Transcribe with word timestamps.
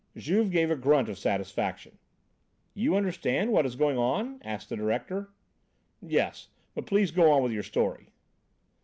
Juve 0.17 0.49
gave 0.49 0.71
a 0.71 0.75
grunt 0.75 1.09
of 1.09 1.19
satisfaction. 1.19 1.99
"You 2.73 2.95
understand 2.95 3.51
what 3.51 3.67
is 3.67 3.75
going 3.75 3.99
on?" 3.99 4.41
asked 4.43 4.69
the 4.69 4.75
director. 4.75 5.29
"Yes, 6.01 6.47
but 6.73 6.87
please 6.87 7.11
go 7.11 7.29
on 7.31 7.43
with 7.43 7.51
your 7.51 7.61
story." 7.61 8.07